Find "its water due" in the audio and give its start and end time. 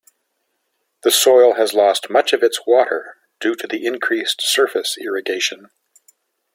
2.41-3.53